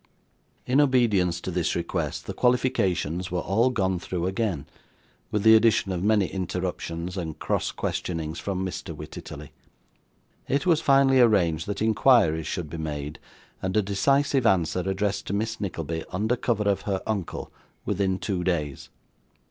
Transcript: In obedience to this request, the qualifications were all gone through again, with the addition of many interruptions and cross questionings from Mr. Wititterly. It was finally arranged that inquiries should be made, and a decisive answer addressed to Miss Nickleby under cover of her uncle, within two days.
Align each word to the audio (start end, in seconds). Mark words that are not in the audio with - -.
In 0.65 0.81
obedience 0.81 1.39
to 1.41 1.51
this 1.51 1.75
request, 1.75 2.25
the 2.25 2.33
qualifications 2.33 3.29
were 3.29 3.37
all 3.41 3.69
gone 3.69 3.99
through 3.99 4.25
again, 4.25 4.65
with 5.29 5.43
the 5.43 5.55
addition 5.55 5.91
of 5.91 6.03
many 6.03 6.25
interruptions 6.25 7.17
and 7.17 7.37
cross 7.37 7.69
questionings 7.71 8.39
from 8.39 8.65
Mr. 8.65 8.95
Wititterly. 8.95 9.49
It 10.47 10.65
was 10.65 10.81
finally 10.81 11.19
arranged 11.21 11.67
that 11.67 11.83
inquiries 11.83 12.47
should 12.47 12.67
be 12.71 12.77
made, 12.79 13.19
and 13.61 13.77
a 13.77 13.83
decisive 13.83 14.47
answer 14.47 14.79
addressed 14.79 15.27
to 15.27 15.33
Miss 15.33 15.61
Nickleby 15.61 16.03
under 16.11 16.35
cover 16.35 16.67
of 16.67 16.81
her 16.89 17.03
uncle, 17.05 17.51
within 17.85 18.17
two 18.17 18.43
days. 18.43 18.89